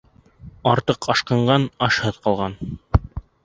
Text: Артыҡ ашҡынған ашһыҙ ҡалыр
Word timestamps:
Артыҡ 0.71 1.09
ашҡынған 1.15 1.69
ашһыҙ 1.91 2.21
ҡалыр 2.27 2.61